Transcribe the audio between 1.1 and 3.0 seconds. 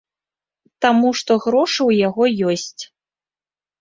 што грошы ў яго ёсць.